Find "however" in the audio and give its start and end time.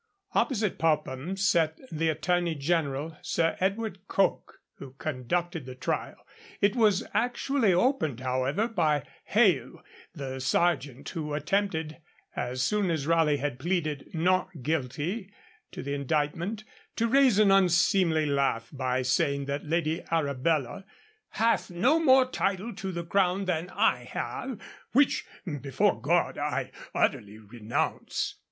8.19-8.67